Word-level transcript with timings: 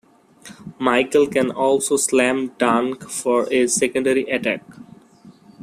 Michael 0.79 1.27
can 1.27 1.51
also 1.51 1.95
slam 1.95 2.53
dunk 2.57 3.03
for 3.07 3.47
a 3.53 3.67
secondary 3.67 4.23
attack. 4.23 4.63